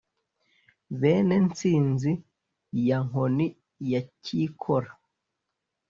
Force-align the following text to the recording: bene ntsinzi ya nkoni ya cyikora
bene 0.99 1.35
ntsinzi 1.45 2.11
ya 2.87 2.97
nkoni 3.07 3.47
ya 3.91 4.01
cyikora 4.23 4.89